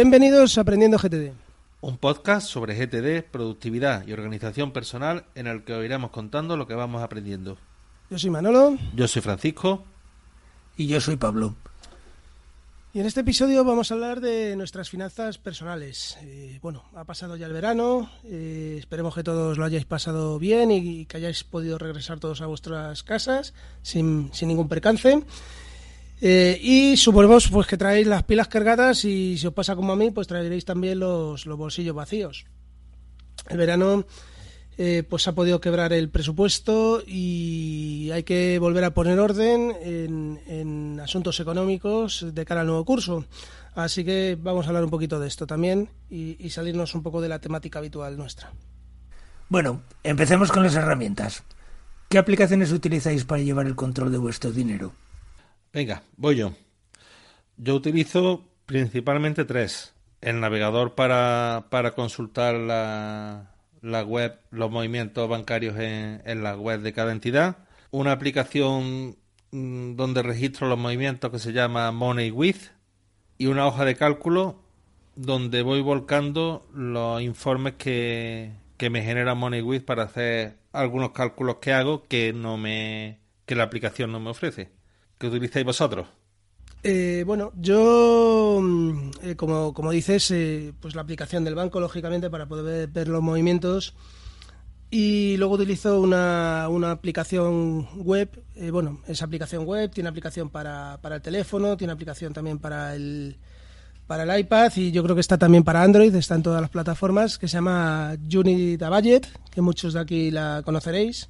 [0.00, 1.32] Bienvenidos a Aprendiendo GTD.
[1.80, 6.68] Un podcast sobre GTD, productividad y organización personal en el que os iremos contando lo
[6.68, 7.58] que vamos aprendiendo.
[8.08, 8.78] Yo soy Manolo.
[8.94, 9.82] Yo soy Francisco.
[10.76, 11.56] Y yo soy Pablo.
[12.94, 16.16] Y en este episodio vamos a hablar de nuestras finanzas personales.
[16.22, 20.70] Eh, bueno, ha pasado ya el verano, eh, esperemos que todos lo hayáis pasado bien
[20.70, 23.52] y que hayáis podido regresar todos a vuestras casas
[23.82, 25.24] sin, sin ningún percance.
[26.20, 29.96] Eh, y suponemos pues que traéis las pilas cargadas y si os pasa como a
[29.96, 32.46] mí, pues traeréis también los, los bolsillos vacíos.
[33.48, 34.04] El verano
[34.76, 40.40] eh, pues ha podido quebrar el presupuesto y hay que volver a poner orden en,
[40.46, 43.24] en, asuntos económicos de cara al nuevo curso.
[43.74, 47.20] Así que vamos a hablar un poquito de esto también y, y salirnos un poco
[47.20, 48.52] de la temática habitual nuestra.
[49.48, 51.44] Bueno, empecemos con las herramientas.
[52.08, 54.92] ¿Qué aplicaciones utilizáis para llevar el control de vuestro dinero?
[55.72, 56.52] Venga, voy yo.
[57.56, 59.94] Yo utilizo principalmente tres.
[60.20, 66.80] El navegador para, para consultar la, la, web, los movimientos bancarios en, en, la web
[66.80, 67.58] de cada entidad.
[67.90, 69.16] Una aplicación
[69.52, 72.70] mmm, donde registro los movimientos que se llama Money With.
[73.36, 74.62] Y una hoja de cálculo
[75.14, 81.56] donde voy volcando los informes que, que me genera Money With para hacer algunos cálculos
[81.56, 84.77] que hago que no me que la aplicación no me ofrece.
[85.18, 86.06] ¿Qué utilizáis vosotros?
[86.84, 88.62] Eh, bueno, yo,
[89.22, 93.22] eh, como, como, dices, eh, pues la aplicación del banco, lógicamente, para poder ver, los
[93.22, 93.94] movimientos.
[94.90, 98.42] Y luego utilizo una, una aplicación web.
[98.54, 102.94] Eh, bueno, esa aplicación web tiene aplicación para, para el teléfono, tiene aplicación también para
[102.94, 103.36] el,
[104.06, 106.70] para el iPad y yo creo que está también para Android, está en todas las
[106.70, 111.28] plataformas, que se llama Unity Budget, que muchos de aquí la conoceréis.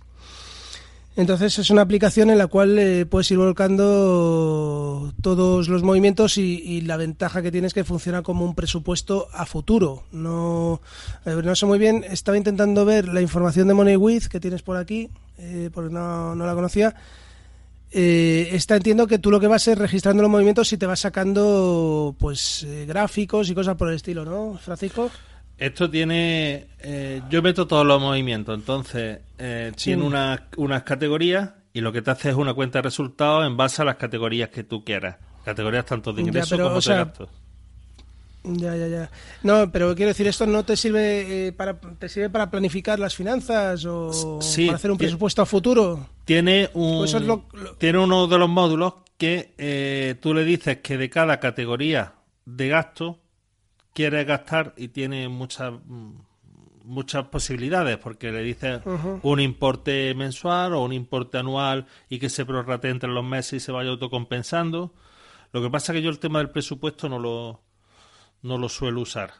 [1.19, 6.81] Entonces es una aplicación en la cual eh, puedes ir volcando todos los movimientos y,
[6.83, 10.05] la ventaja que tiene es que funciona como un presupuesto a futuro.
[10.13, 10.81] No,
[11.27, 14.77] eh, no sé muy bien, estaba intentando ver la información de MoneyWith que tienes por
[14.77, 16.95] aquí, eh, porque no, no, la conocía.
[17.91, 21.01] Eh, está entiendo que tú lo que vas es registrando los movimientos y te vas
[21.01, 25.11] sacando pues eh, gráficos y cosas por el estilo, ¿no, Francisco?
[25.59, 26.69] Esto tiene.
[26.81, 29.87] Eh, yo meto todos los movimientos, entonces eh, sí.
[29.87, 33.57] tiene unas, unas categorías y lo que te hace es una cuenta de resultados en
[33.57, 35.17] base a las categorías que tú quieras.
[35.45, 37.29] Categorías tanto de ingresos como o sea, de gastos.
[38.45, 39.11] Ya, ya, ya.
[39.43, 43.15] No, pero quiero decir, ¿esto no te sirve eh, para te sirve para planificar las
[43.15, 46.09] finanzas o sí, para hacer un presupuesto a futuro?
[46.25, 47.73] Tiene un pues lo, lo...
[47.75, 52.15] tiene uno de los módulos que eh, tú le dices que de cada categoría
[52.47, 53.19] de gasto
[53.99, 55.73] quiere gastar y tiene muchas
[56.85, 59.21] muchas posibilidades porque le dices uh -huh.
[59.25, 63.61] un importe mensual o un importe anual y que se prorrate entre los meses y
[63.61, 64.95] se vaya autocompensando.
[65.53, 67.61] Lo que pasa es que yo el tema del presupuesto no lo
[68.43, 69.33] no lo suelo usar.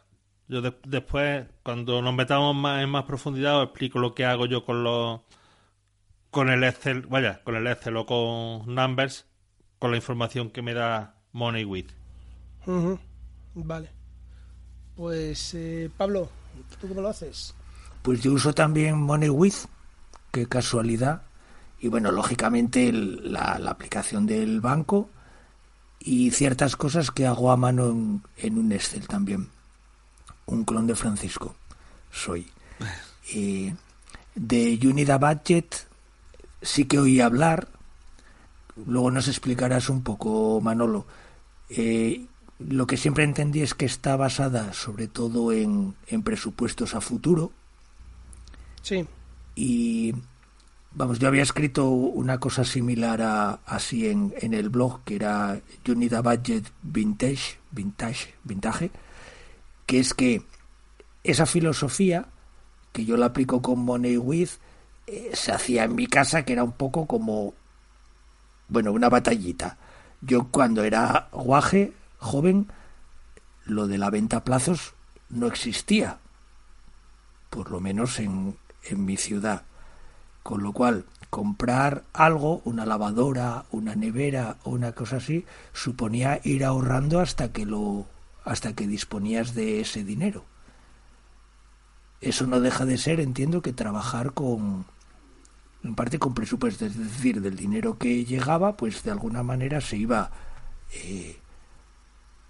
[0.49, 4.45] Yo de después, cuando nos metamos más en más profundidad, os explico lo que hago
[4.45, 5.21] yo con los
[6.31, 9.25] con el Excel, vaya, con el Excel o con Numbers,
[9.79, 11.91] con la información que me da MoneyWith.
[12.65, 12.99] Uh -huh.
[13.55, 13.98] Vale.
[14.99, 16.29] Pues eh, Pablo,
[16.81, 17.55] ¿tú cómo lo haces?
[18.01, 19.67] Pues yo uso también MoneyWith,
[20.29, 21.21] qué casualidad.
[21.79, 25.09] Y bueno, lógicamente el, la, la, aplicación del banco
[25.99, 29.47] y ciertas cosas que hago a mano en, en un Excel también.
[30.47, 31.55] Un clon de Francisco
[32.11, 32.47] soy.
[33.31, 33.75] Eh,
[34.33, 35.87] de Unida Budget
[36.63, 37.67] sí que oí hablar.
[38.87, 41.05] Luego nos explicarás un poco, Manolo.
[41.69, 42.25] Eh,
[42.59, 47.51] lo que siempre entendí es que está basada sobre todo en, en presupuestos a futuro.
[48.81, 49.05] Sí.
[49.55, 50.13] Y
[50.91, 55.61] vamos, yo había escrito una cosa similar a así en, en el blog que era
[55.87, 58.91] Unida Budget Vintage, Vintage, Vintage,
[59.85, 60.43] que es que
[61.23, 62.27] esa filosofía
[62.91, 64.49] que yo la aplico con Money With
[65.07, 67.53] eh, se hacía en mi casa que era un poco como
[68.67, 69.77] bueno, una batallita.
[70.21, 72.67] Yo cuando era guaje joven,
[73.65, 74.93] lo de la venta a plazos
[75.29, 76.19] no existía,
[77.49, 79.63] por lo menos en, en mi ciudad.
[80.43, 86.65] Con lo cual, comprar algo, una lavadora, una nevera o una cosa así, suponía ir
[86.65, 88.07] ahorrando hasta que lo
[88.45, 90.43] hasta que disponías de ese dinero.
[92.21, 94.85] Eso no deja de ser, entiendo, que trabajar con
[95.83, 99.97] en parte con presupuesto, es decir, del dinero que llegaba, pues de alguna manera se
[99.97, 100.31] iba
[100.93, 101.39] eh,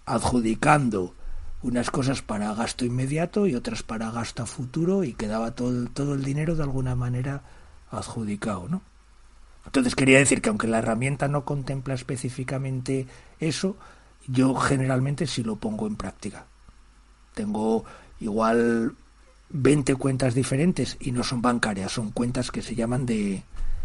[0.09, 1.13] adjudicando
[1.61, 6.13] unas cosas para gasto inmediato y otras para gasto a futuro y quedaba todo, todo
[6.15, 7.43] el dinero de alguna manera
[7.91, 8.81] adjudicado, ¿no?
[9.65, 13.07] Entonces quería decir que aunque la herramienta no contempla específicamente
[13.39, 13.77] eso,
[14.27, 16.45] yo generalmente sí lo pongo en práctica.
[17.35, 17.85] tengo
[18.19, 18.95] igual
[19.49, 23.43] 20 cuentas diferentes y no son bancarias, son cuentas que se llaman de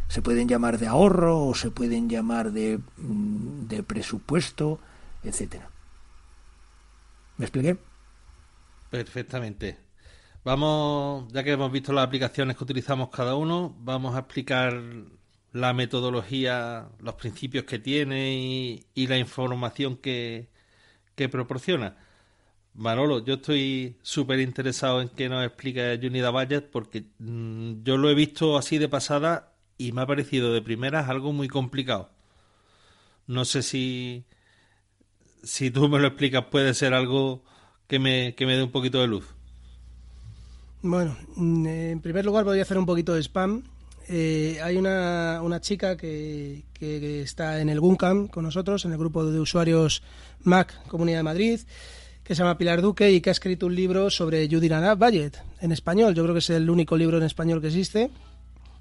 [0.09, 4.79] se pueden llamar de ahorro o se pueden llamar de, mm, de presupuesto,
[5.23, 5.69] etcétera.
[7.36, 7.76] ¿Me expliqué?
[8.90, 9.78] Perfectamente.
[10.44, 14.81] Vamos, ya que hemos visto las aplicaciones que utilizamos cada uno, vamos a explicar
[15.52, 20.48] la metodología, los principios que tiene y, la información que,
[21.14, 21.96] que proporciona.
[22.75, 28.10] Manolo, yo estoy súper interesado en que nos explique Unida Budget porque mm, yo lo
[28.10, 32.10] he visto así de pasada y me ha parecido de primeras algo muy complicado.
[33.26, 34.25] No sé si,
[35.44, 37.43] si tú me lo explicas puede ser algo
[37.87, 39.26] que me, que me dé un poquito de luz.
[40.82, 43.62] Bueno, mm, en primer lugar voy a hacer un poquito de spam.
[44.08, 48.99] Eh, hay una, una chica que, que, está en el GUNCAM con nosotros, en el
[48.99, 50.02] grupo de usuarios
[50.43, 51.61] Mac Comunidad de Madrid,
[52.23, 54.69] que se llama Pilar Duque y que ha escrito un libro sobre Judy
[54.99, 56.14] Budget en español.
[56.14, 58.11] Yo creo que es el único libro en español que existe.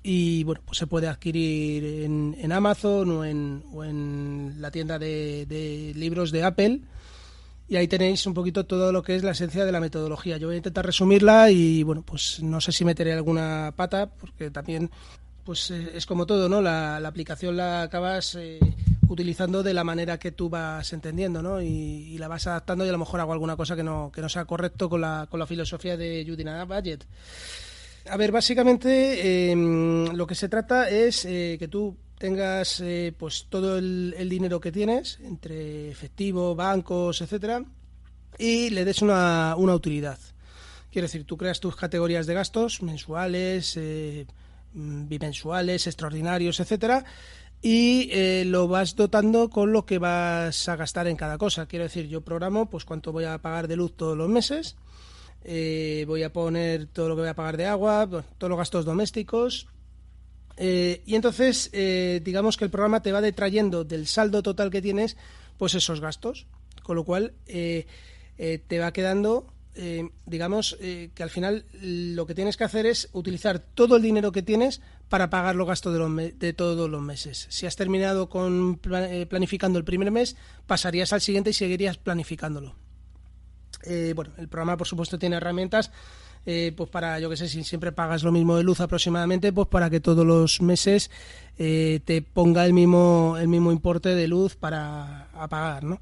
[0.03, 4.99] Y bueno, pues se puede adquirir en, en Amazon o en, o en, la tienda
[4.99, 6.81] de, de libros de Apple
[7.67, 10.37] y ahí tenéis un poquito todo lo que es la esencia de la metodología.
[10.37, 14.51] Yo voy a intentar resumirla y bueno, pues no sé si meteré alguna pata porque
[14.51, 14.91] también
[15.43, 16.61] pues eh, es como todo, ¿no?
[16.61, 18.59] La, aplicación la acabas eh,
[19.07, 21.61] utilizando de la manera que tú vas entendiendo, ¿no?
[21.61, 24.29] Y, la vas adaptando y a lo mejor hago alguna cosa que no, que no
[24.29, 27.03] sea correcto con la, con la filosofía de Judina Budget.
[28.09, 33.47] A ver, básicamente em, lo que se trata es eh, que tú tengas eh, pues
[33.49, 37.63] todo el, dinero que tienes entre efectivo, bancos, etcétera,
[38.37, 40.19] y le des una, utilidad.
[40.89, 44.25] Quiero decir, tú creas tus categorías de gastos mensuales, eh,
[44.73, 47.03] mm, bimensuales, extraordinarios, etcétera,
[47.61, 51.65] y eh, lo vas dotando con lo que vas a gastar en cada cosa.
[51.65, 54.77] Quiero decir, yo programo pues cuánto voy a pagar de luz todos los meses,
[55.45, 58.07] voy a poner todo lo que voy a pagar de agua,
[58.37, 59.67] todos los gastos domésticos,
[60.57, 64.81] eh, y entonces, eh, digamos que el programa te va detrayendo del saldo total que
[64.81, 65.17] tienes,
[65.57, 66.47] pues esos gastos.
[66.83, 67.87] Con lo cual, eh,
[68.35, 69.53] te va quedando,
[70.25, 74.41] digamos, que al final lo que tienes que hacer es utilizar todo el dinero que
[74.41, 77.47] tienes para pagar los gastos de, de todos los meses.
[77.49, 80.35] Si has terminado con planificando el primer mes,
[80.67, 82.75] pasarías al siguiente y seguirías planificándolo.
[84.15, 85.91] Bueno, el programa, por supuesto, tiene herramientas
[86.45, 89.67] eh, pues para, yo que sé, si siempre pagas lo mismo de luz aproximadamente, pues
[89.67, 91.09] para que todos los meses
[91.57, 95.99] eh, te ponga el mismo, el mismo importe de luz para pagar, ¿no?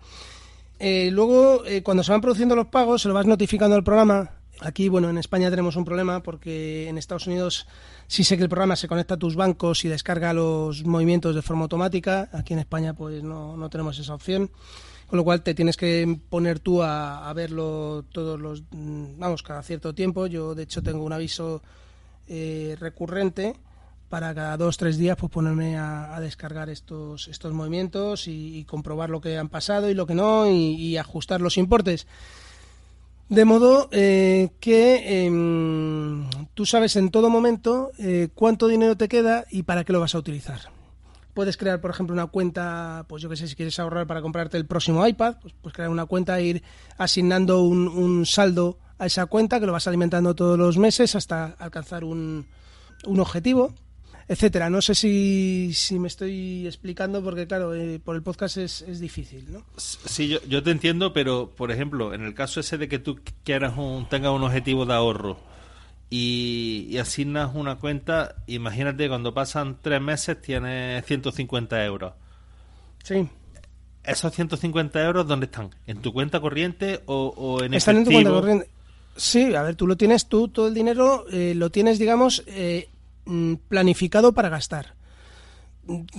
[0.80, 4.31] Eh, luego, cuando se van produciendo los pagos, se lo vas notificando al programa.
[4.62, 7.68] Aquí, bueno, en España tenemos un problema porque en Estados Unidos
[8.07, 11.44] sí sé que el programa se conecta a tus bancos y descarga los movimientos de
[11.44, 12.29] forma automática.
[12.32, 14.50] Aquí en España, pues no, no tenemos esa opción
[15.12, 19.62] con lo cual te tienes que poner tú a, verlo todos los, mm, vamos, cada
[19.62, 20.25] cierto tiempo.
[20.25, 21.62] Yo, de hecho, tengo un aviso
[22.30, 23.58] eh, recurrente
[24.08, 29.20] para cada dos tres días pues ponerme a, descargar estos estos movimientos y, comprobar lo
[29.20, 32.08] que han pasado y lo que no y, ajustar los importes
[33.27, 39.44] de modo eh, que em, tú sabes en todo momento eh, cuánto dinero te queda
[39.51, 40.81] y para qué lo vas a utilizar
[41.34, 44.58] Puedes crear, por ejemplo, una cuenta, pues yo que sé, si quieres ahorrar para comprarte
[44.58, 46.64] el próximo iPad, pues puedes crear una cuenta e ir
[46.98, 52.04] asignando un, saldo a esa cuenta que lo vas alimentando todos los meses hasta alcanzar
[52.04, 52.46] un,
[53.06, 53.74] un objetivo
[54.32, 54.70] etcétera.
[54.70, 59.02] No sé si, si, me estoy explicando porque, claro, eh, por el podcast es, es
[59.02, 59.66] difícil, ¿no?
[59.76, 63.20] Sí, yo, yo, te entiendo, pero, por ejemplo, en el caso ese de que tú
[63.44, 65.38] quieras un, tengas un objetivo de ahorro,
[66.13, 72.13] y, asignas una cuenta, imagínate, cuando pasan tres meses tienes 150 euros.
[73.01, 73.30] Sí.
[74.03, 75.70] ¿Esos 150 euros dónde están?
[75.88, 78.70] ¿En tu cuenta corriente o, en Están en tu cuenta corriente.
[79.15, 82.89] Sí, a ver, tú lo tienes, tú todo el dinero eh, lo tienes, digamos, eh,
[83.25, 84.96] mm, planificado para gastar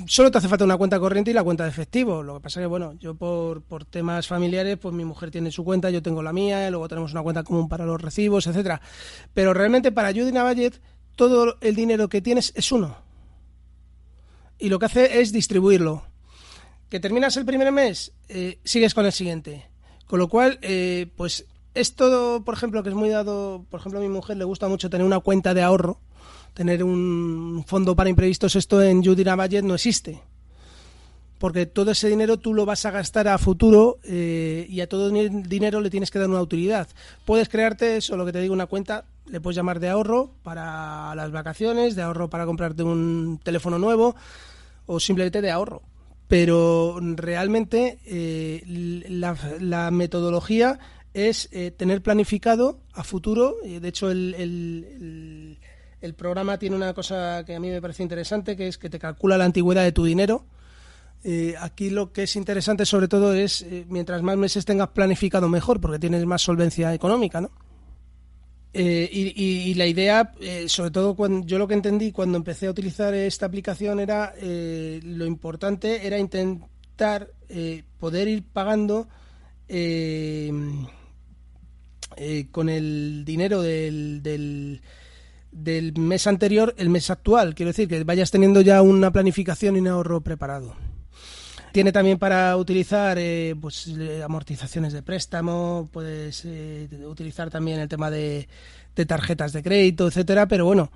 [0.07, 2.23] solo te hace falta una cuenta corriente y la cuenta de efectivo.
[2.23, 5.65] Lo que pasa que, bueno, yo por, por temas familiares, pues mi mujer tiene su
[5.65, 8.81] cuenta, yo tengo la mía, y luego tenemos una cuenta común para los recibos, etcétera.
[9.35, 10.81] Pero realmente para Judy Navallet,
[11.17, 12.97] todo el dinero que tienes es uno.
[14.59, 16.05] Y lo que hace es distribuirlo.
[16.89, 19.69] Que terminas el primer mes, eh, sigues con el siguiente.
[20.07, 23.99] Con lo cual, eh, pues es todo, por ejemplo, que es muy dado, por ejemplo,
[23.99, 26.01] a mi mujer le gusta mucho tener una cuenta de ahorro
[26.55, 30.21] tener un fondo para imprevistos, esto en Judina Budget no existe.
[31.39, 35.11] Porque todo ese dinero tú lo vas a gastar a futuro eh, y a todo
[35.11, 36.87] dinero le tienes que dar una utilidad.
[37.25, 41.15] Puedes crearte eso, lo que te digo, una cuenta, le puedes llamar de ahorro para
[41.17, 44.15] las vacaciones, de ahorro para comprarte un teléfono nuevo
[44.87, 45.83] o simplemente de ahorro.
[46.29, 48.63] Pero realmente eh,
[49.09, 50.79] la metodología
[51.15, 55.59] es eh, tener planificado a futuro, de hecho el, el,
[56.15, 59.39] programa tiene una cosa que a mí me parece interesante, que es que te calcula
[59.39, 60.45] la antigüedad de tu dinero.
[61.25, 65.49] Eh, aquí lo que es interesante sobre todo es, eh, mientras más meses tengas planificado
[65.49, 67.51] mejor, porque tienes más solvencia económica, ¿no?
[68.75, 70.33] y, la idea,
[70.67, 75.27] sobre todo cuando yo lo que entendí cuando empecé a utilizar esta aplicación era lo
[75.27, 77.29] importante era intentar
[77.99, 79.09] poder ir pagando
[82.17, 84.81] eh, con el dinero del,
[85.53, 87.55] mes anterior el mes actual.
[87.55, 90.75] Quiero decir que vayas teniendo ya una planificación y un ahorro preparado.
[91.73, 96.47] Tiene también para utilizar eh, pues, eh, amortizaciones de préstamo, puedes
[97.07, 98.47] utilizar también el tema de,
[99.07, 100.91] tarjetas de crédito, etcétera, pero bueno,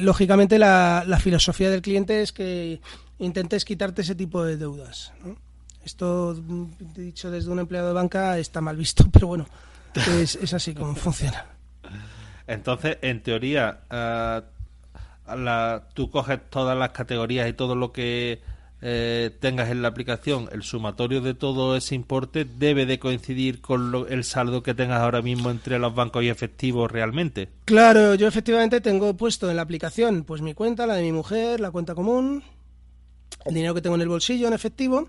[0.00, 2.80] lógicamente la, la, filosofía del cliente es que
[3.20, 5.12] intentes quitarte ese tipo de deudas.
[5.84, 6.34] Esto,
[6.94, 9.46] dicho desde un empleado de banca, está mal visto, pero bueno,
[9.94, 11.46] es, así como funciona.
[12.50, 18.40] Entonces, en teoría, uh, la, tú coges todas las categorías y todo lo que
[18.82, 24.06] eh, tengas en la aplicación, el sumatorio de todo ese importe debe de coincidir con
[24.08, 27.48] el saldo que tengas ahora mismo entre los bancos y efectivos realmente.
[27.66, 31.60] Claro, yo efectivamente tengo puesto en la aplicación pues mi cuenta, la de mi mujer,
[31.60, 32.42] la cuenta común,
[33.44, 35.08] el dinero que tengo en el bolsillo en efectivo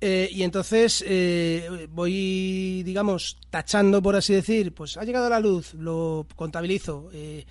[0.00, 5.74] eh, y entonces eh, voy, digamos, tachando, por así decir, pues ha llegado la luz,
[5.74, 7.10] lo contabilizo.
[7.12, 7.44] Eh,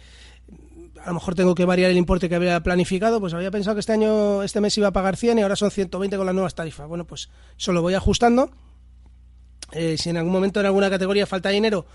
[1.03, 3.81] a lo mejor tengo que variar el importe que había planificado, pues había pensado que
[3.81, 6.55] este año, este mes iba a pagar 100 y ahora son 120 con las nuevas
[6.55, 6.87] tarifas.
[6.87, 8.51] Bueno, pues eso lo voy ajustando.
[9.71, 11.85] si en algún momento en alguna categoría falta dinero,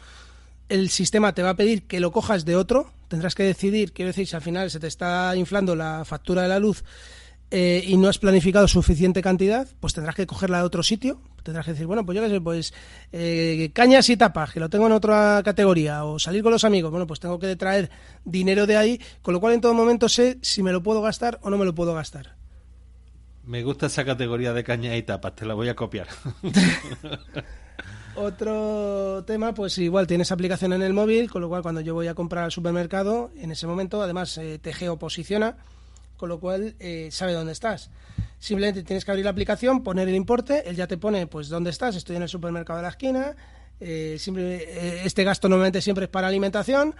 [0.68, 2.92] el sistema te va a pedir que lo cojas de otro.
[3.08, 6.48] Tendrás que decidir, quiero decir, si al final se te está inflando la factura de
[6.48, 6.84] la luz
[7.56, 11.20] eh, y no has planificado suficiente cantidad, pues tendrás que cogerla de otro sitio.
[11.44, 12.74] Tendrás que decir, bueno, pues yo qué sé, pues
[13.12, 16.90] eh, cañas y tapas, que lo tengo en otra categoría, o salir con los amigos,
[16.90, 17.90] bueno, pues tengo que traer
[18.24, 21.38] dinero de ahí, con lo cual en todo momento sé si me lo puedo gastar
[21.42, 22.34] o no me lo puedo gastar.
[23.44, 26.08] Me gusta esa categoría de cañas y tapas, te la voy a copiar.
[28.16, 32.08] Otro tema, pues igual tienes aplicación en el móvil, con lo cual cuando yo voy
[32.08, 35.56] a comprar al supermercado, en ese momento además eh, te geoposiciona
[36.16, 37.90] con lo cual eh, sabe dónde estás.
[38.38, 41.70] Simplemente tienes que abrir la aplicación, poner el importe, él ya te pone pues dónde
[41.70, 43.34] estás, estoy en el supermercado de la esquina,
[43.80, 46.94] eh, eh, este gasto normalmente siempre es para alimentación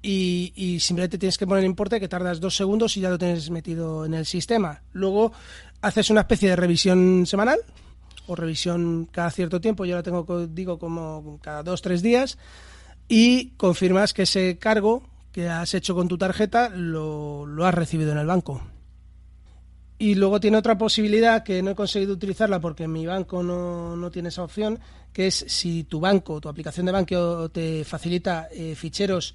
[0.00, 3.50] y, simplemente tienes que poner el importe que tardas dos segundos y ya lo tienes
[3.50, 4.82] metido en el sistema.
[4.92, 5.32] Luego
[5.80, 7.60] haces una especie de revisión semanal
[8.26, 12.38] o revisión cada cierto tiempo, yo la tengo, digo, como cada dos, tres días
[13.08, 15.02] y confirmas que ese cargo
[15.32, 18.62] que has hecho con tu tarjeta lo, has recibido en el banco.
[19.98, 24.28] Y luego tiene otra posibilidad que no he conseguido utilizarla porque mi banco no, tiene
[24.28, 24.78] esa opción,
[25.12, 29.34] que es si tu banco, tu aplicación de banco te facilita eh, ficheros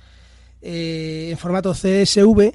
[0.61, 2.53] eh, en formato CSV,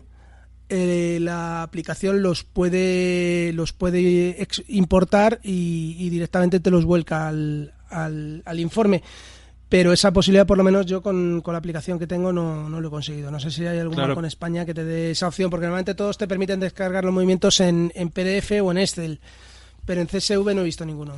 [0.69, 8.43] eh, la aplicación los puede los puede importar y, directamente te los vuelca al, al,
[8.45, 9.03] al informe
[9.73, 12.91] pero esa posibilidad por lo menos yo con, la aplicación que tengo no, lo he
[12.91, 13.31] conseguido.
[13.31, 16.19] No sé si hay alguna con España que te dé esa opción, porque normalmente todos
[16.19, 19.19] te permiten descargar los movimientos en, en PDF o en Excel,
[19.87, 21.14] pero en CSV no he visto ninguno.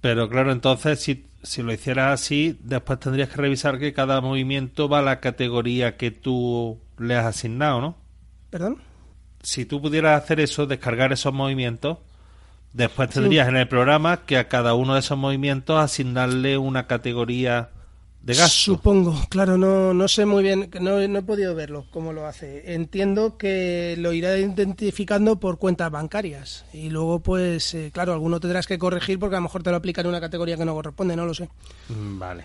[0.00, 4.88] Pero claro, entonces si, si lo hicieras así, después tendrías que revisar que cada movimiento
[4.88, 7.96] va a la categoría que tú le has asignado, ¿no?
[8.48, 8.78] ¿Perdón?
[9.42, 11.98] Si tú pudieras hacer eso, descargar esos movimientos,
[12.72, 17.68] después tendrías en el programa que a cada uno de esos movimientos asignarle una categoría
[18.22, 22.24] de Supongo, claro, no, no sé muy bien, no, no he podido verlo cómo lo
[22.26, 22.72] hace.
[22.72, 28.68] Entiendo que lo irá identificando por cuentas bancarias y luego, pues, eh, claro, alguno tendrás
[28.68, 31.16] que corregir porque a lo mejor te lo aplican en una categoría que no corresponde,
[31.16, 31.48] no lo sé.
[31.88, 32.44] Mm, vale.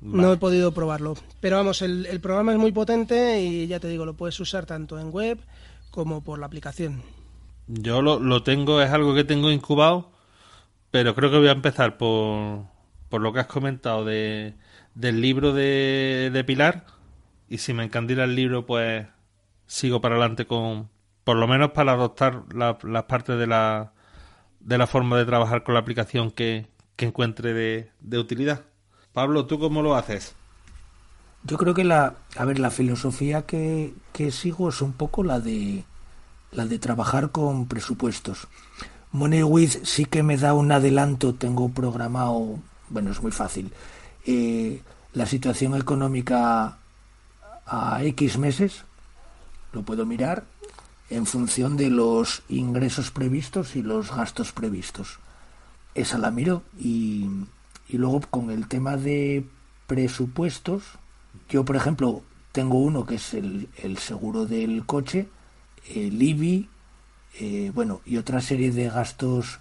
[0.00, 1.14] No he podido probarlo.
[1.40, 4.64] Pero vamos, el, el programa es muy potente y ya te digo, lo puedes usar
[4.64, 5.38] tanto en web
[5.90, 7.02] como por la aplicación.
[7.66, 10.10] Yo lo, lo tengo, es algo que tengo incubado,
[10.90, 12.64] pero creo que voy a empezar por,
[13.10, 14.54] por lo que has comentado de
[14.94, 16.84] del libro de, de Pilar
[17.48, 19.06] y si me encandila el libro pues
[19.66, 20.88] sigo para adelante con
[21.24, 23.92] por lo menos para adoptar las partes de la
[24.60, 26.66] de la forma de trabajar con la aplicación que,
[26.96, 28.62] que encuentre de, de, utilidad.
[29.12, 30.34] Pablo, ¿tú cómo lo haces?
[31.44, 35.40] Yo creo que la, a ver, la filosofía que, que sigo es un poco la
[35.40, 35.84] de
[36.52, 38.48] la de trabajar con presupuestos.
[39.12, 43.72] MoneyWith sí que me da un adelanto, tengo programado, bueno, es muy fácil.
[44.26, 46.78] La situación económica
[47.66, 48.84] a X meses,
[49.72, 50.44] lo puedo mirar,
[51.08, 55.18] en función de los ingresos previstos y los gastos previstos.
[55.94, 57.28] Esa la miro y,
[57.88, 59.44] y luego con el tema de
[59.86, 60.84] presupuestos.
[61.48, 62.22] Yo, por ejemplo,
[62.52, 65.28] tengo uno que es el, seguro del coche,
[65.94, 66.68] el IBI,
[67.38, 69.58] eh, bueno, y otra serie de gastos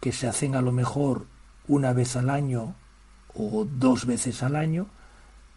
[0.00, 1.26] que se hacen a lo mejor
[1.68, 2.74] una vez al año
[3.40, 4.86] o dos veces al año,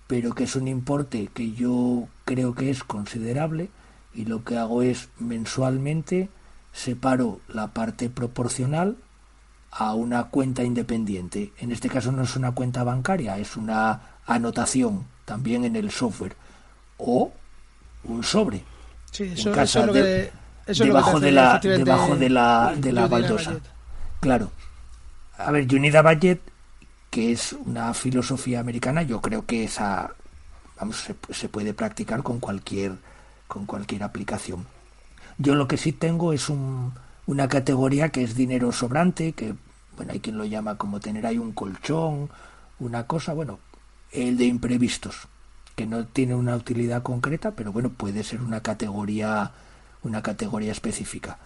[0.08, 3.70] pero que es un importe que yo creo que es considerable
[4.14, 6.30] y lo que hago es mensualmente
[6.72, 8.98] separo la parte proporcional
[9.72, 11.52] a una cuenta independiente.
[11.58, 16.36] En este caso no es una cuenta bancaria, es una anotación también en el software
[16.98, 17.32] o
[18.04, 18.64] un sobre.
[19.12, 20.32] Sí, eso, es lo que,
[20.68, 23.54] debajo, de la, debajo de la, de la baldosa.
[24.20, 24.52] Claro.
[25.38, 26.40] A ver, Unida Budget,
[27.14, 30.16] que es una filosofía americana, yo creo que esa
[30.80, 32.94] vamos, se, se puede practicar con cualquier,
[33.48, 34.66] con cualquier aplicación.
[35.38, 36.92] Yo lo que sí tengo es un,
[37.28, 39.54] una categoría que es dinero sobrante, que
[39.96, 42.32] bueno, hay quien lo llama como tener ahí un colchón,
[42.80, 43.60] una cosa, bueno,
[44.12, 45.28] el de imprevistos,
[45.76, 49.52] que no tiene una utilidad concreta, pero bueno, puede ser una categoría,
[50.02, 51.38] una categoría específica.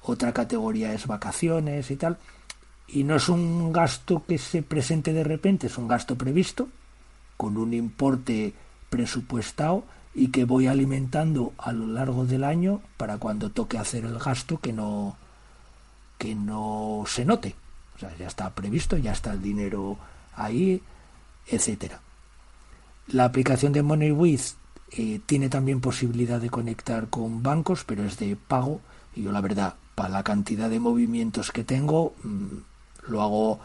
[0.00, 2.16] Otra categoría es vacaciones y tal.
[2.88, 6.68] Y no es un gasto que se presente de repente, es un gasto previsto,
[7.36, 8.52] con un importe
[8.90, 9.84] presupuestado
[10.14, 14.60] y que voy alimentando a lo largo del año para cuando toque hacer el gasto
[14.60, 15.16] que no
[16.18, 17.56] que no se note.
[17.96, 19.98] O sea, ya está previsto, ya está el dinero
[20.36, 20.80] ahí,
[21.46, 22.00] etcétera.
[23.08, 24.54] La aplicación de MoneyWith
[24.92, 28.80] eh, tiene también posibilidad de conectar con bancos, pero es de pago
[29.14, 32.58] y yo la verdad, para la cantidad de movimientos que tengo, mm,
[33.08, 33.60] lo hago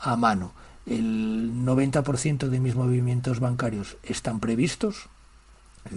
[0.00, 0.52] a mano.
[0.86, 5.08] El 90% de mis movimientos bancarios están previstos,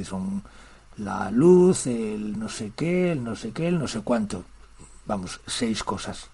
[0.04, 0.44] son
[0.98, 4.44] la luz, el no sé qué, el no sé qué, el no sé cuánto.
[5.06, 6.30] Vamos, seis cosas.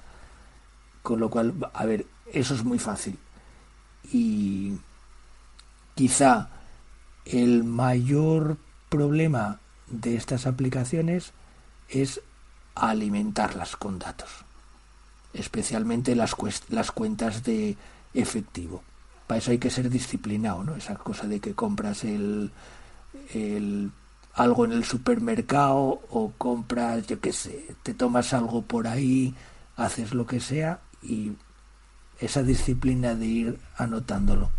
[1.01, 3.17] Con lo cual, a ver, eso es muy fácil.
[4.11, 4.73] Y
[5.95, 6.49] quizá
[7.25, 8.57] el mayor
[8.89, 11.33] problema de estas aplicaciones
[11.89, 12.21] es
[12.75, 14.44] alimentarlas con datos,
[15.36, 16.36] especialmente las,
[16.69, 17.78] las cuentas de
[18.13, 18.84] efectivo.
[19.28, 20.76] Para eso hay que ser disciplinado, ¿no?
[20.76, 22.52] Esa cosa de que compras el,
[23.34, 23.91] el,
[24.34, 29.34] algo en el supermercado o compras, yo qué sé, te tomas algo por ahí,
[29.78, 31.34] haces lo que sea y
[32.19, 34.52] esa disciplina de ir anotándolo.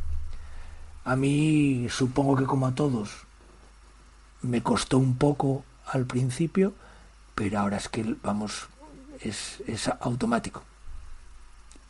[1.04, 3.10] A mí supongo que como a todos
[4.42, 6.74] me costó un poco al principio,
[7.34, 8.68] pero ahora es que vamos,
[9.28, 10.62] es, es automático.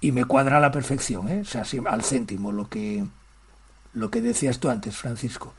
[0.01, 1.41] Y me cuadra a la perfección, ¿eh?
[1.41, 3.05] o sea, al céntimo, lo que,
[3.95, 5.55] lo que decías tú antes, Francisco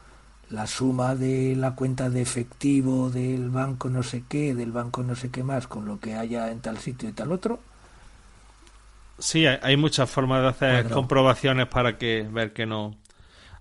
[0.50, 5.16] la suma de la cuenta de efectivo del banco no sé qué, del banco no
[5.16, 7.60] sé qué más, con lo que haya en tal sitio y tal otro.
[9.20, 12.96] Sí, hay, muchas formas de hacer comprobaciones para que ver que no.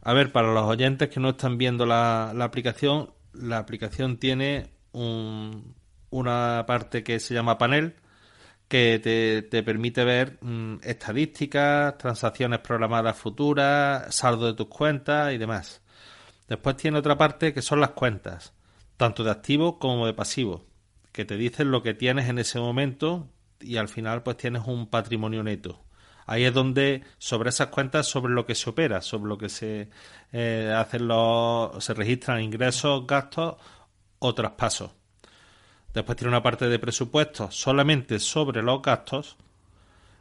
[0.03, 4.71] A ver, para los oyentes que no están viendo la, la aplicación, la aplicación tiene
[4.93, 5.75] un,
[6.11, 7.97] una parte que se llama panel
[8.69, 15.39] que te, te permite ver mm, estadísticas, transacciones programadas futuras, saldo de tus cuentas y
[15.39, 15.83] demás.
[16.49, 18.53] Después tiene otra parte que son las cuentas,
[18.97, 20.65] tanto de activo como de pasivo,
[21.13, 23.29] que te dicen lo que tienes en ese momento
[23.61, 25.83] y al final pues tienes un patrimonio neto.
[26.27, 29.89] Ahí es donde sobre esas cuentas sobre lo que se opera, sobre lo que se
[30.33, 33.57] eh, hacen los se registran ingresos, gastos
[34.19, 34.91] o traspasos.
[35.97, 39.39] Después tiene una parte de presupuesto solamente sobre los gastos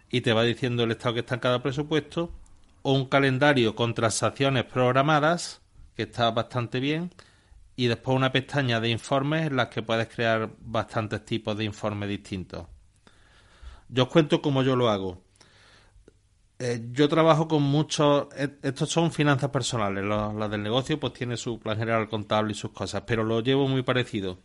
[0.10, 2.32] y te va diciendo el estado que está en cada presupuesto
[2.82, 5.60] o un calendario con transacciones programadas
[5.98, 7.12] que está bastante bien.
[7.76, 12.08] Y después una pestaña de informes en las que puedes crear bastantes tipos de informes
[12.08, 12.68] distintos.
[13.90, 15.24] Yo os cuento cómo yo lo hago.
[16.58, 18.28] Eh, yo trabajo con muchos.
[18.38, 20.06] E, estos son finanzas personales.
[20.06, 23.68] Las del negocio, pues tiene su plan general contable y sus cosas, pero lo llevo
[23.68, 24.38] muy parecido.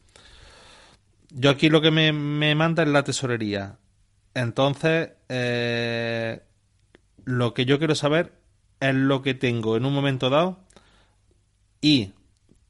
[1.30, 3.78] Yo aquí lo que me, manda es la tesorería.
[4.34, 6.40] Entonces, eh,
[7.24, 8.32] lo que yo quiero saber
[8.80, 10.58] es lo que tengo en un momento dado
[11.80, 12.12] y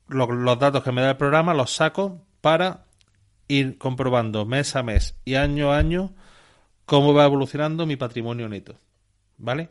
[0.09, 2.85] los datos que me da el programa los saco para
[3.49, 6.13] ir comprobando mes a mes y año a año
[6.85, 8.77] cómo va evolucionando mi patrimonio neto.
[9.39, 9.71] ¿Vale?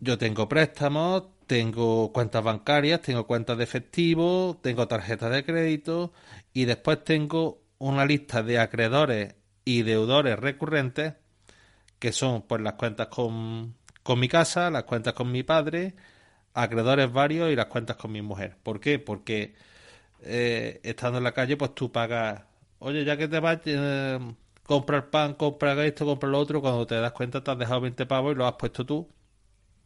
[0.00, 6.12] Yo tengo préstamos, tengo cuentas bancarias, tengo cuentas de efectivo, tengo tarjetas de crédito
[6.52, 11.14] y después tengo una lista de acreedores y deudores recurrentes
[11.98, 15.94] que son pues las cuentas con, con mi casa, las cuentas con mi padre,
[16.54, 18.56] acreedores varios y las cuentas con mi mujer.
[18.62, 18.98] ¿Por qué?
[19.00, 19.54] Porque
[20.22, 22.42] eh, estando en la calle, pues tú pagas,
[22.78, 24.18] oye, ya que te vas, eh,
[24.62, 27.80] compra el pan, compra esto, compra lo otro, cuando te das cuenta te has dejado
[27.80, 29.08] 20 pavos y lo has puesto tú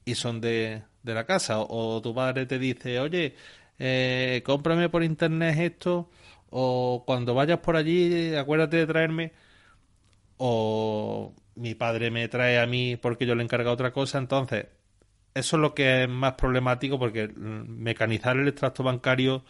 [0.05, 1.61] y son de, de la casa.
[1.61, 3.35] O, tu padre te dice, oye,
[3.79, 6.11] eh, cómprame por internet esto,
[6.59, 9.33] o cuando vayas por allí, acuérdate de traerme.
[10.38, 14.16] O mi padre me trae a mí porque yo le encargo otra cosa.
[14.16, 14.66] Entonces,
[15.35, 19.45] eso es lo que es más problemático porque mecanizar el extracto bancario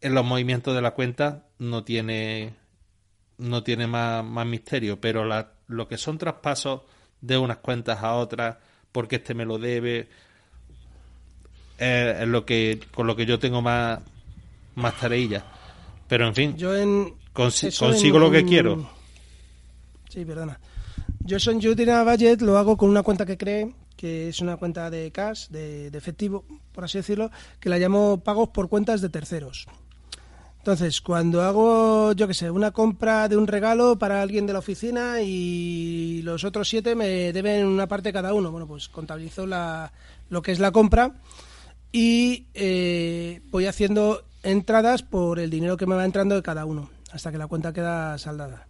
[0.00, 2.54] en los movimientos de la cuenta no tiene
[3.36, 6.82] no tiene más, más misterio, pero la, lo que son traspasos
[7.20, 8.56] de unas cuentas a otras,
[8.90, 10.08] porque este me lo debe,
[11.78, 14.00] es, lo que con lo que yo tengo más
[14.76, 15.44] más tareillas.
[16.12, 18.86] Pero en fin, yo en, consigo lo que quiero.
[20.10, 20.60] Sí, perdona.
[21.20, 24.90] Yo en Judina Budget lo hago con una cuenta que cree, que es una cuenta
[24.90, 26.44] de cash, de, de efectivo,
[26.74, 29.66] por así decirlo, que la llamo pagos por cuentas de terceros.
[30.58, 34.58] Entonces, cuando hago, yo qué sé, una compra de un regalo para alguien de la
[34.58, 39.90] oficina y los otros siete me deben una parte cada uno, bueno, pues contabilizo la,
[40.28, 41.14] lo que es la compra
[41.90, 46.90] y eh, voy haciendo entradas por el dinero que me va entrando de cada uno,
[47.12, 48.66] hasta que la cuenta queda saldada.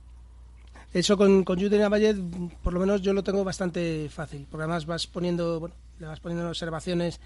[0.93, 2.17] Eso con, con Udemy Budget,
[2.63, 6.21] por lo menos yo lo tengo bastante fácil, porque además vas poniendo, bueno, le vas
[6.21, 7.19] poniendo observaciones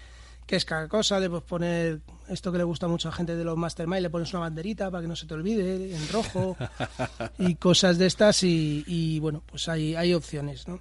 [0.47, 3.57] que es cada cosa, de poner esto que le gusta mucho a gente de los
[3.57, 6.55] mastermind, le pones una banderita para que no se te olvide, en rojo,
[7.37, 10.79] y cosas de estas, y, bueno, pues hay, hay opciones, ¿no?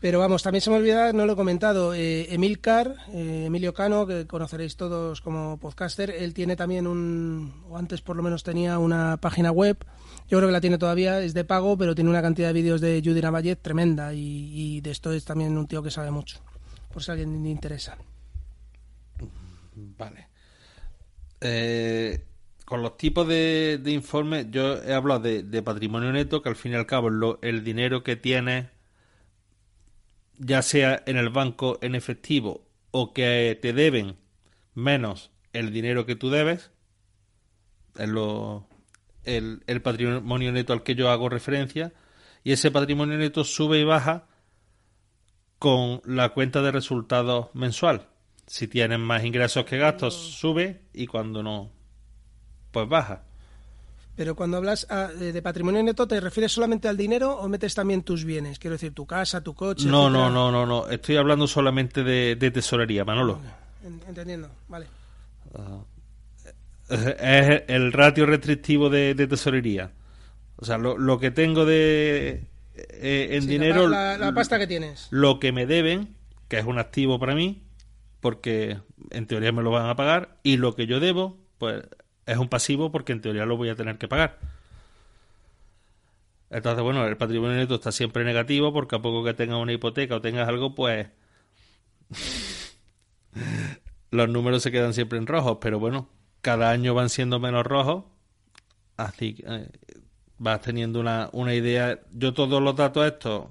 [0.00, 4.06] Pero vamos, también se me olvida, no lo he comentado, eh, Emilcar, eh, Emilio Cano,
[4.06, 8.78] que conoceréis todos como podcaster, él tiene también un, o antes por lo menos tenía
[8.78, 9.78] una página web,
[10.28, 12.80] yo creo que la tiene todavía, es de pago, pero tiene una cantidad de vídeos
[12.80, 16.40] de Judy Navajet tremenda, y, de esto es también un tío que sabe mucho,
[16.92, 17.96] por si a alguien le interesa.
[19.74, 20.28] Vale.
[21.40, 22.22] Eh,
[22.66, 26.74] con los tipos de, informes, yo he hablado de, patrimonio neto, que al fin y
[26.74, 28.66] al cabo lo, el dinero que tienes,
[30.38, 34.16] ya sea en el banco en efectivo o que te deben
[34.74, 36.70] menos el dinero que tú debes,
[37.98, 38.68] es lo,
[39.24, 41.92] el, el patrimonio neto al que yo hago referencia,
[42.44, 44.28] y ese patrimonio neto sube y baja
[45.58, 48.08] con la cuenta de resultados mensual
[48.46, 51.72] si tienes más ingresos que gastos, sube y cuando no,
[52.70, 53.25] pues baja.
[54.16, 58.02] Pero cuando hablas ah, de patrimonio neto, ¿te refieres solamente al dinero o metes también
[58.02, 58.58] tus bienes?
[58.58, 59.86] Quiero decir, tu casa, tu coche.
[59.86, 60.88] No, no, no, no, no.
[60.88, 63.38] Estoy hablando solamente de, tesorería, Manolo.
[64.08, 64.86] Entendiendo, vale.
[66.88, 69.92] es el ratio restrictivo de, tesorería.
[70.56, 72.42] O sea, lo, que tengo de
[72.74, 73.86] eh, en dinero.
[73.86, 75.08] la pasta que tienes.
[75.10, 76.16] Lo que me deben,
[76.48, 77.66] que es un activo para mí,
[78.20, 78.78] porque
[79.10, 81.84] en teoría me lo van a pagar y lo que yo debo, pues
[82.26, 84.38] es un pasivo porque en teoría lo voy a tener que pagar.
[86.50, 90.16] Entonces, bueno, el patrimonio neto está siempre negativo porque a poco que tengas una hipoteca
[90.16, 91.08] o tengas algo, pues
[94.10, 96.08] los números se quedan siempre en rojos, pero bueno,
[96.40, 98.04] cada año van siendo menos rojos,
[98.96, 99.68] así eh,
[100.38, 102.00] vas teniendo una, una idea.
[102.12, 103.46] Yo todos los datos estos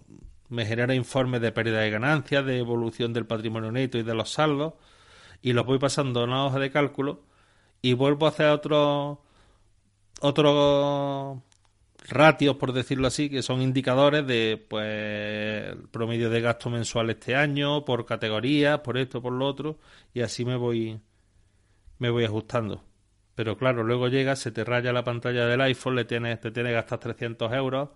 [0.50, 4.32] me genera informes de pérdida de ganancias, de evolución del patrimonio neto y de los
[4.32, 4.74] saldos,
[5.42, 7.24] y los voy pasando a una hoja de cálculo
[7.90, 9.18] y vuelvo a hacer otros
[10.22, 11.40] otros
[12.08, 17.86] ratios, por decirlo así, que son indicadores de pues promedio de gasto mensual este año,
[17.86, 19.80] por categorías, por esto, por lo otro,
[20.14, 21.00] y así me voy
[22.00, 22.84] me voy ajustando.
[23.36, 26.70] Pero claro, luego llega, se te raya la pantalla del iPhone, le tienes, te tiene
[26.70, 27.90] que gastar 300 euros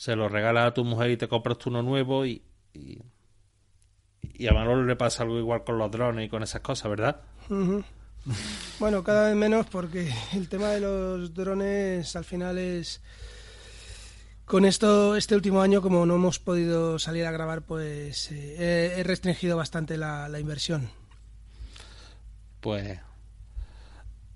[0.00, 4.52] se lo regalas a tu mujer y te compras tú uno nuevo y, y, a
[4.54, 7.20] Manolo le pasa algo igual con los drones y con esas cosas, ¿verdad?
[8.78, 13.00] Bueno, cada vez menos porque el tema de los drones al final es...
[14.44, 19.02] Con esto, este último año, como no hemos podido salir a grabar, pues eh, he,
[19.04, 20.90] restringido bastante la, inversión.
[22.60, 22.98] Pues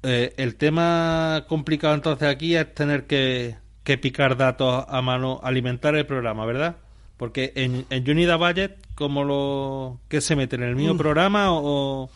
[0.04, 5.96] eh, el tema complicado entonces aquí es tener que, que picar datos a mano, alimentar
[5.96, 6.76] el programa, ¿verdad?
[7.16, 10.98] Porque en, en Unida Budget, ¿cómo lo que se mete en el mismo mm.
[10.98, 12.08] programa o,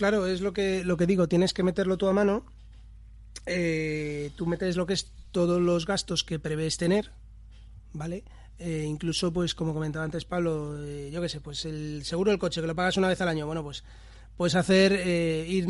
[0.00, 2.46] Claro, es lo que lo que digo, tienes que meterlo tú a mano.
[3.44, 7.12] Eh, tú metes lo que es todos los gastos que prevés tener,
[7.92, 8.24] ¿vale?
[8.58, 12.40] Eh, incluso, pues, como comentaba antes Pablo, eh, yo qué sé, pues el seguro del
[12.40, 13.84] coche, que lo pagas una vez al año, bueno, pues
[14.38, 15.06] puedes hacer,
[15.46, 15.66] ir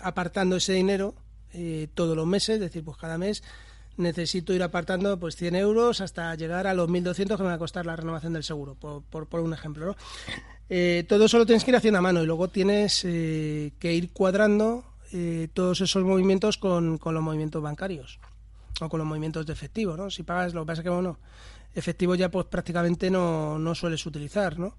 [0.00, 1.16] apartando ese dinero
[1.94, 3.42] todos los meses, es decir, pues cada mes
[3.96, 7.58] necesito ir apartando pues 100 euros hasta llegar a los 1.200 que me va a
[7.58, 9.86] costar la renovación del seguro, por, por, un ejemplo.
[9.86, 9.96] ¿no?
[10.68, 13.94] Eh, todo eso lo tienes que ir haciendo a mano y luego tienes eh, que
[13.94, 18.18] ir cuadrando eh, todos esos movimientos con, con, los movimientos bancarios
[18.80, 19.96] o con los movimientos de efectivo.
[19.96, 20.10] ¿no?
[20.10, 21.18] Si pagas, lo que pasa es que bueno,
[21.74, 24.74] efectivo ya pues prácticamente no, no sueles utilizar, ¿no?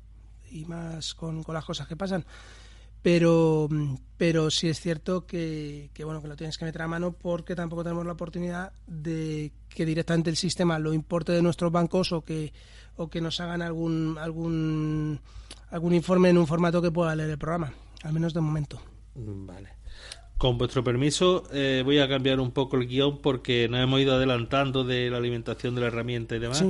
[0.51, 2.25] y más con, con las cosas que pasan
[3.01, 3.69] pero
[4.17, 7.55] pero sí es cierto que, que, bueno que lo tienes que meter a mano porque
[7.55, 12.25] tampoco tenemos la oportunidad de que directamente el sistema lo importe de nuestros bancos o
[12.25, 12.51] que
[12.95, 15.19] o que nos hagan algún algún
[15.69, 18.81] algún informe en un formato que pueda leer el programa al menos de momento.
[19.13, 19.69] Vale.
[20.39, 24.15] Con vuestro permiso eh, voy a cambiar un poco el guion porque nos hemos ido
[24.15, 26.63] adelantando de la alimentación de la herramienta y demás.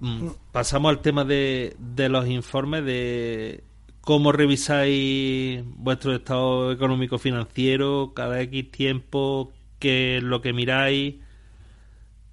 [0.00, 3.64] Mm, pasamos al tema de, de los informes de
[4.02, 11.14] cómo revisáis vuestro estado económico financiero cada X tiempo, qué es lo que miráis,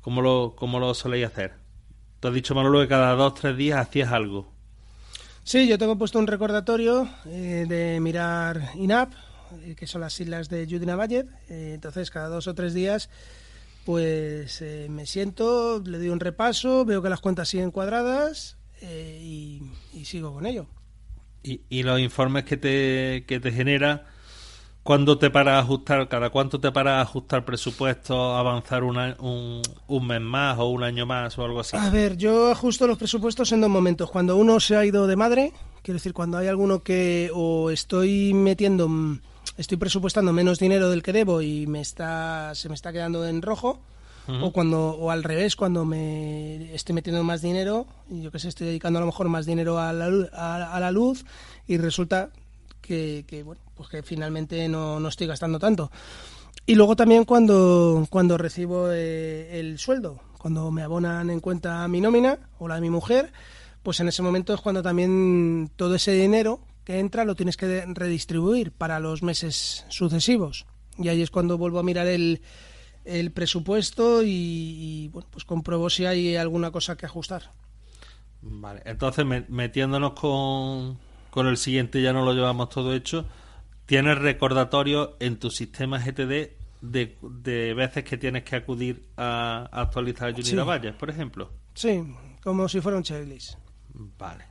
[0.06, 1.54] cómo lo, cómo lo soléis hacer.
[2.20, 4.54] Te has dicho, Manolo, que cada dos o tres días hacías algo.
[5.44, 9.14] Sí, yo tengo puesto un recordatorio eh, de mirar INAP,
[9.64, 11.26] eh, que son las islas de Judina Valle.
[11.50, 13.10] Eh, entonces, cada dos o tres días,
[13.84, 19.64] pues me siento, le doy un repaso, veo que las cuentas siguen cuadradas y
[20.04, 20.68] sigo con ello.
[21.42, 24.06] Y, los informes que te, que te genera,
[24.86, 30.60] ¿cuándo te para ajustar, cada cuánto te para ajustar presupuestos, avanzar un, un, mes más
[30.60, 31.76] o un año más o algo así?
[31.76, 34.12] A ver, yo ajusto los presupuestos en dos momentos.
[34.12, 38.36] Cuando uno se ha ido de madre, quiero decir, cuando hay alguno que o estoy
[38.36, 38.88] metiendo,
[39.58, 43.42] estoy presupuestando menos dinero del que debo y me está, se me está quedando en
[43.42, 43.80] rojo,
[44.42, 48.50] o cuando o al revés cuando me estoy metiendo más dinero y yo que sé
[48.50, 51.26] estoy dedicando a lo mejor más dinero a la luz, a, la luz
[51.68, 52.30] y resulta
[52.86, 55.92] que, bueno pues que finalmente no, no, estoy gastando tanto
[56.66, 62.02] y luego también cuando cuando recibo eh, el sueldo cuando me abonan en cuenta mi
[62.02, 63.34] nómina o la de mi mujer
[63.84, 67.86] pues en ese momento es cuando también todo ese dinero que entra lo tienes que
[67.88, 70.66] redistribuir para los meses sucesivos
[70.98, 72.42] y ahí es cuando vuelvo a mirar el
[73.06, 77.52] el presupuesto y, bueno, pues compruebo si hay alguna cosa que ajustar.
[78.42, 81.00] Vale, entonces metiéndonos con,
[81.36, 83.26] con el siguiente, ya no lo llevamos todo hecho.
[83.86, 90.30] ¿Tienes recordatorio en tu sistema GTD de, de veces que tienes que acudir a, actualizar
[90.30, 90.56] el sí.
[90.56, 91.52] Valles, por ejemplo?
[91.74, 92.02] Sí,
[92.42, 93.56] como si fuera un checklist.
[94.18, 94.46] Vale,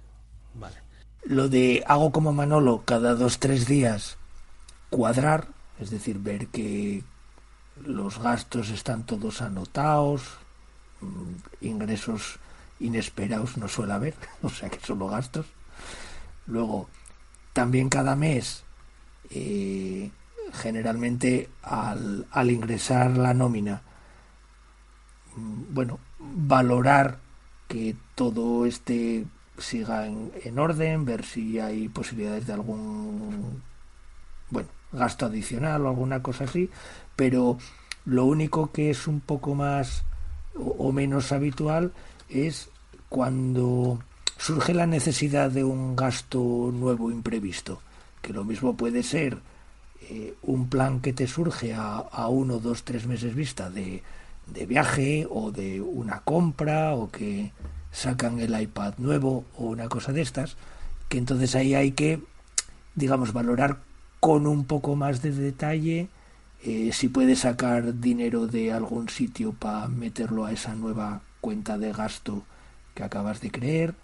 [0.52, 0.76] vale.
[1.24, 4.18] Lo de hago como Manolo cada dos, tres días,
[4.90, 5.48] cuadrar,
[5.80, 7.02] es decir, ver que,
[7.82, 10.20] los gastos están todos anotados,
[11.00, 12.38] mm, ingresos
[12.78, 15.46] inesperados no suele haber, o sea que solo gastos.
[16.46, 16.88] Luego,
[17.52, 18.64] también cada mes,
[19.30, 20.10] eh,
[20.52, 23.82] generalmente al, al, ingresar la nómina,
[25.36, 27.18] mm, bueno, valorar
[27.68, 29.26] que todo este
[29.58, 33.62] siga en, en orden, ver si hay posibilidades de algún,
[34.50, 36.70] bueno, gasto adicional o alguna cosa así,
[37.16, 37.58] pero
[38.04, 40.04] lo único que es un poco más
[40.54, 41.92] o, menos habitual
[42.28, 42.70] es
[43.08, 43.98] cuando
[44.44, 47.80] surge la necesidad de un gasto nuevo imprevisto,
[48.20, 49.38] que lo mismo puede ser
[50.10, 54.02] eh, un plan que te surge a, uno, dos, tres meses vista de,
[54.46, 57.52] de viaje o de una compra o que
[57.90, 60.58] sacan el iPad nuevo o una cosa de estas,
[61.08, 62.20] que entonces ahí hay que,
[62.94, 63.78] digamos, valorar
[64.20, 66.08] con un poco más de detalle
[66.62, 71.94] eh, si puedes sacar dinero de algún sitio para meterlo a esa nueva cuenta de
[71.94, 72.42] gasto
[72.94, 73.94] que acabas de creer,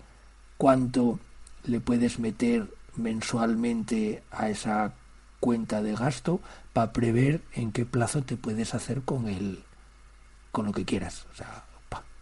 [0.61, 1.19] cuánto
[1.65, 4.93] le puedes meter mensualmente a esa
[5.41, 6.39] cuenta de gasto
[6.75, 9.65] para prever en qué plazo te puedes hacer con el
[10.53, 11.65] con lo que quieras, o sea,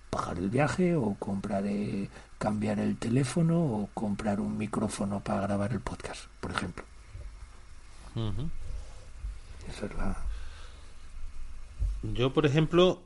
[0.08, 5.72] pagar el viaje o comprar eh, cambiar el teléfono o comprar un micrófono para grabar
[5.72, 6.84] el podcast, por ejemplo.
[9.68, 10.16] Esa es la
[12.04, 13.02] yo, por ejemplo,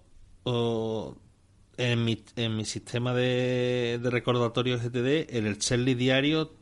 [1.83, 6.53] en, mi, en mi sistema de, de recordatorio GTD, en el checklist diario,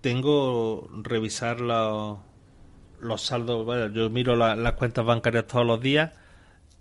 [0.00, 2.18] tengo revisar los,
[3.00, 3.64] los saldos.
[3.66, 6.12] Bueno, yo miro las cuentas bancarias todos los días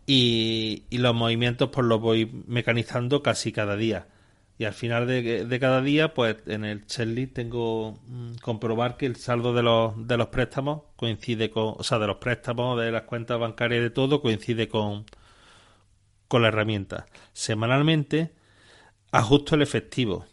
[0.05, 4.07] y, y los movimientos pues los voy mecanizando casi cada día.
[4.57, 9.05] Y al final de, de cada día, pues en el checklist tengo mm, comprobar que
[9.07, 12.91] el saldo de los, de los préstamos coincide con, o sea, de los préstamos, de
[12.91, 15.05] las cuentas bancarias, de todo, coincide con,
[16.29, 17.07] con la herramienta.
[17.33, 18.31] Semanalmente
[19.11, 20.25] ajusto el efectivo.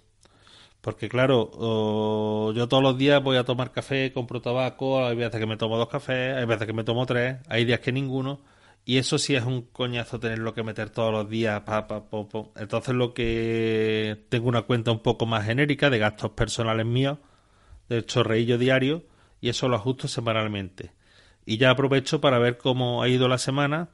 [0.81, 5.47] Porque claro, yo todos los días voy a tomar café, compro tabaco, hay veces que
[5.47, 8.41] me tomo dos cafés, hay veces que me tomo tres, hay días que ninguno
[8.89, 11.61] y eso sí es un coñazo tenerlo que meter todos los días.
[11.63, 12.05] Pa, pa,
[12.55, 17.19] Entonces lo que tengo una cuenta un poco más genérica de gastos personales míos,
[17.89, 19.03] del chorreillo diario,
[19.41, 20.93] y eso lo ajusto semanalmente.
[21.45, 23.89] Y ya aprovecho para ver cómo ha ido la semana,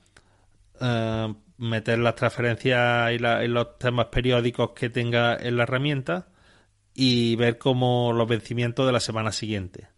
[0.78, 6.28] eh, meter las transferencias y, los temas periódicos que tenga en la herramienta
[6.94, 9.88] y ver cómo los vencimientos de la semana siguiente.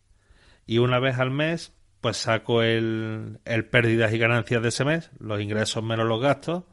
[0.66, 5.10] Y una vez al mes, pues saco el, el pérdidas y ganancias de ese mes,
[5.18, 6.64] los ingresos menos los gastos,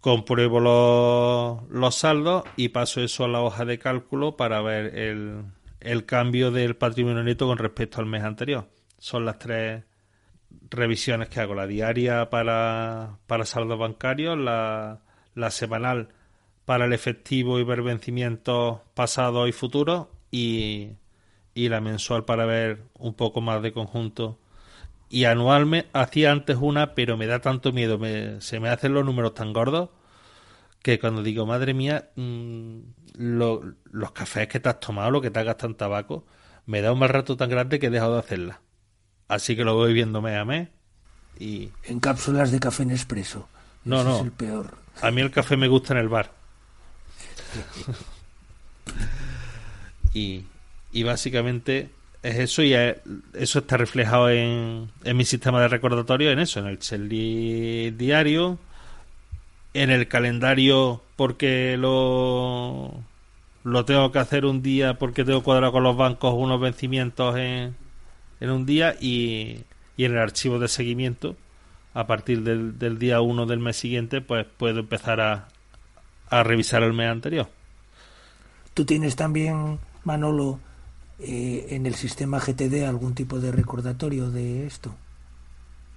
[0.00, 5.44] compruebo los, los saldos y paso eso a la hoja de cálculo para ver el,
[5.80, 8.68] el cambio del patrimonio neto con respecto al mes anterior.
[8.98, 9.84] Son las tres
[10.70, 15.00] revisiones que hago, la diaria para, para saldos bancarios, la,
[15.34, 16.08] la semanal
[16.64, 20.90] para el efectivo y ver vencimientos pasados y futuros y,
[21.54, 24.38] y la mensual para ver un poco más de conjunto.
[25.08, 28.94] Y anual me hacía antes una, pero me da tanto miedo, me, se me hacen
[28.94, 29.90] los números tan gordos
[30.82, 32.78] que cuando digo, madre mía, mmm,
[33.14, 36.26] los cafés que te has tomado, lo que te has gastado en tabaco,
[36.66, 38.60] me da un mal rato tan grande que he dejado de hacerla.
[39.30, 40.68] Así que lo voy viendo mes a mes
[41.38, 41.70] y...
[41.84, 43.48] En cápsulas de café en expreso.
[43.84, 44.16] No, no.
[44.16, 44.74] Es el peor.
[45.00, 46.32] A mí el café me gusta en el bar.
[50.14, 50.46] y,
[50.90, 51.90] y básicamente
[52.24, 56.66] es eso y eso está reflejado en, en mi sistema de recordatorio, en eso, en
[56.66, 58.58] el Chelly diario,
[59.74, 62.92] en el calendario porque lo,
[63.62, 67.76] lo tengo que hacer un día porque tengo cuadrado con los bancos unos vencimientos en,
[68.40, 69.64] en un día y,
[69.96, 71.36] y en el archivo de seguimiento
[71.94, 75.48] a partir del, del día 1 del mes siguiente pues puedo empezar a,
[76.30, 77.48] a revisar el mes anterior.
[78.74, 80.60] ¿Tú tienes también, Manolo,
[81.18, 84.94] eh, en el sistema GTD algún tipo de recordatorio de esto?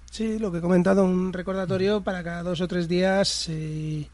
[0.10, 4.08] Sí, lo que he comentado, un recordatorio para cada dos o tres días, eh,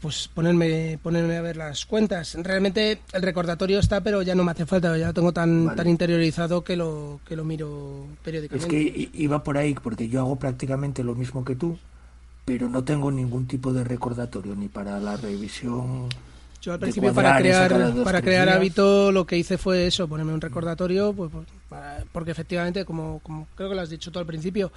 [0.00, 2.36] pues ponerme, ponerme a ver las cuentas.
[2.40, 5.76] Realmente el recordatorio está, pero ya no me hace falta, ya lo tengo tan, Vale.
[5.76, 8.68] tan interiorizado que lo, que lo miro Es periódicamente.
[8.68, 11.78] que i- iba por ahí, porque yo hago prácticamente lo mismo que tú,
[12.44, 16.08] pero no tengo ningún tipo de recordatorio, ni para la revisión.
[16.62, 17.70] Yo al principio para crear
[18.04, 22.30] para crear hábito lo que hice fue eso, ponerme un recordatorio, pues, pues, para- porque
[22.32, 24.72] efectivamente, como, como creo que lo has dicho tú al principio,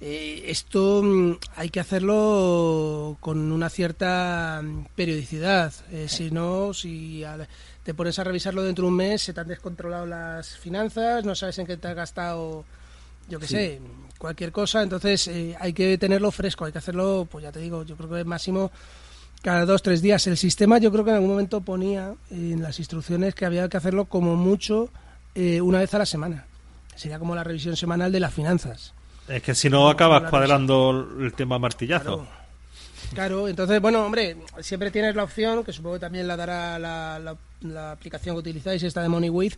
[0.00, 5.72] eh, esto mm, hay que hacerlo con una cierta mm, periodicidad.
[5.92, 7.22] Eh, si no, si
[7.82, 11.34] te pones a revisarlo dentro de un mes, se te han descontrolado las finanzas, no
[11.34, 12.64] sabes en qué te has gastado,
[13.28, 13.54] yo qué Sí.
[13.54, 13.80] sé,
[14.18, 14.82] cualquier cosa.
[14.82, 18.08] Entonces eh, hay que tenerlo fresco, hay que hacerlo, pues ya te digo, yo creo
[18.10, 18.70] que máximo
[19.42, 20.26] cada dos, tres días.
[20.26, 23.76] El sistema yo creo que en algún momento ponía en las instrucciones que había que
[23.76, 24.88] hacerlo como mucho
[25.34, 26.46] eh, una vez a la semana.
[26.96, 28.92] Sería como la revisión semanal de las finanzas.
[29.30, 32.04] Es que si no acabas cuadrando el tema martillazo.
[32.26, 32.40] Claro.
[33.14, 37.18] Claro, entonces, bueno, hombre, siempre tienes la opción, que supongo que también la dará la,
[37.18, 39.54] la- la aplicación que utilizáis, esta de MoneyWith.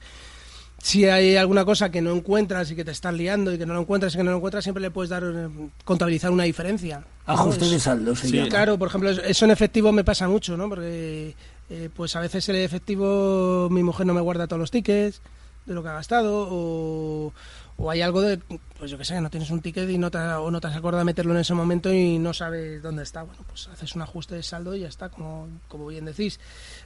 [0.82, 3.74] Si hay alguna cosa que no encuentras y que te estás liando y que no
[3.74, 5.48] lo encuentras y que no lo encuentras, siempre le puedes dar eh,
[5.84, 7.04] contabilizar una diferencia.
[7.26, 8.48] Ajuste de saldo se Sí, llama.
[8.48, 10.68] Claro, por ejemplo, eso en efectivo me pasa mucho, ¿no?
[10.68, 11.34] Porque
[11.70, 15.20] eh, pues a veces el efectivo mi mujer no me guarda todos los tickets
[15.66, 17.32] de lo que ha gastado o,
[17.76, 18.38] o hay algo de,
[18.78, 20.76] pues yo qué sé, no tienes un ticket y no te, o no te has
[20.76, 23.22] acordado de meterlo en ese momento y no sabes dónde está.
[23.22, 26.40] Bueno, pues haces un ajuste de saldo y ya está, como, como bien decís.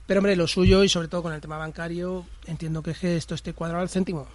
[0.06, 3.16] Pero hombre, lo suyo y sobre todo con el tema bancario, entiendo que, es que
[3.16, 4.26] esto esté cuadrado al céntimo.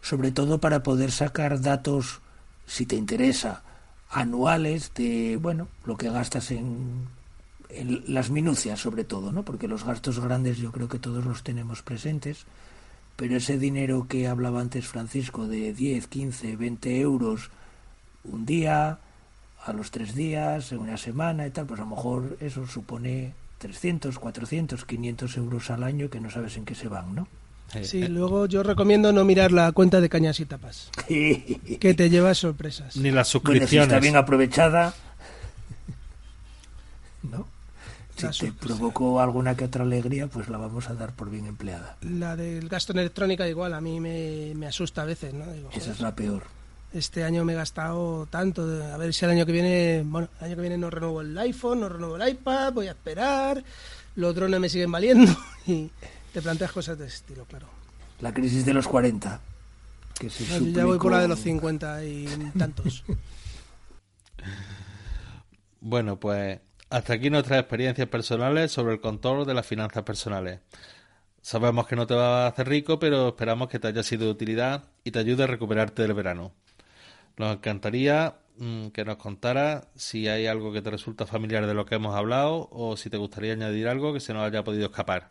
[0.00, 2.20] sobre todo para poder sacar datos,
[2.66, 3.62] si te interesa,
[4.10, 7.08] anuales de, bueno, lo que gastas en,
[7.68, 9.44] en las minucias sobre todo, ¿no?
[9.44, 12.46] Porque los gastos grandes yo creo que todos los tenemos presentes,
[13.18, 17.50] pero ese dinero que hablaba antes Francisco de 10, 15, 20 euros
[18.22, 18.98] un día,
[19.64, 23.32] a los tres días, en una semana y tal, pues a lo mejor eso supone
[23.58, 27.26] 300, 400, 500 euros al año que no sabes en qué se van, ¿no?
[27.82, 32.38] Sí, luego yo recomiendo no mirar la cuenta de cañas y tapas, que te llevas
[32.38, 32.96] sorpresas.
[32.96, 33.88] ni las Bueno, si suscripciones.
[33.88, 34.94] está bien aprovechada,
[37.24, 37.48] ¿no?
[38.18, 41.96] Si te provocó alguna que otra alegría, pues la vamos a dar por bien empleada.
[42.02, 45.46] La del gasto en electrónica igual, a mí me, me asusta a veces, ¿no?
[45.52, 46.42] Digo, Esa es la peor.
[46.92, 50.28] este año me he gastado tanto, de- a ver si el año que viene, bueno,
[50.40, 53.62] el año que viene no renuevo el iPhone, no renuevo el iPad, voy a esperar,
[54.16, 55.30] los drones me siguen valiendo
[55.66, 55.90] y
[56.32, 57.66] te planteas cosas de ese estilo, claro.
[58.20, 59.40] La crisis de los 40.
[60.18, 62.26] Que se No, yo ya voy por la de los suplicó- 50 y
[62.58, 63.04] tantos.
[65.80, 66.58] Bueno, pues
[66.90, 70.60] hasta aquí nuestras experiencias personales sobre el control de las finanzas personales.
[71.40, 74.32] Sabemos que no te va a hacer rico, pero esperamos que te haya sido de
[74.32, 76.52] utilidad y te ayude a recuperarte del verano.
[77.36, 81.86] Nos encantaría mm, que nos contaras si hay algo que te resulta familiar de lo
[81.86, 85.30] que hemos hablado o si te gustaría añadir algo que se nos haya podido escapar.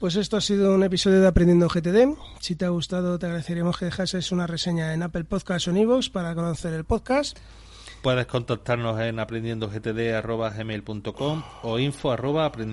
[0.00, 2.16] Pues esto ha sido un episodio de Aprendiendo GTD.
[2.40, 5.78] Si te ha gustado, te agradeceríamos que dejases una reseña en Apple Podcasts o en
[5.78, 7.36] iVoox para conocer el podcast.
[8.02, 12.68] Puedes contactarnos en aprendiendogtd.gmail.com o info arroba Pues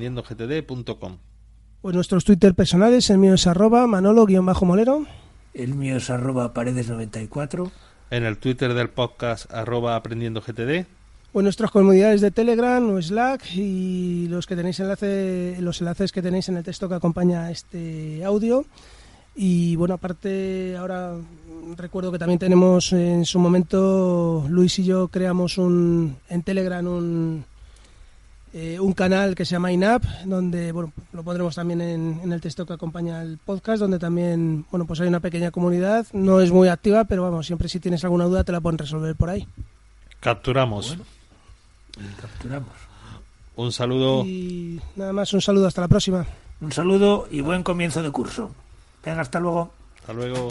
[1.96, 5.08] nuestros Twitter personales, el mío es arroba manolo-molero.
[5.54, 7.72] El mío es arroba paredes94.
[8.12, 10.86] En el Twitter del podcast arroba aprendiendogtd.
[11.34, 16.12] O en nuestras comunidades de Telegram o Slack y los que tenéis enlace, los enlaces
[16.12, 18.64] que tenéis en el texto que acompaña este audio.
[19.36, 21.16] Y bueno, aparte ahora
[21.76, 27.46] recuerdo que también tenemos en su momento, Luis y yo creamos un, en Telegram un,
[28.54, 32.66] eh, un canal que se llama INAP, donde bueno, lo pondremos también en, el texto
[32.66, 36.70] que acompaña el podcast, donde también bueno, pues hay una pequeña comunidad, no es muy
[36.70, 39.48] activa, pero vamos, siempre si tienes alguna duda te la pueden resolver por ahí.
[40.20, 40.98] Capturamos.
[42.22, 42.70] capturamos.
[43.58, 44.26] Un saludo.
[44.26, 46.26] Y nada más, un saludo, hasta la próxima.
[46.62, 48.52] Un saludo y buen comienzo de curso.
[49.06, 49.72] Venga, hasta luego.
[50.00, 50.50] Hasta luego.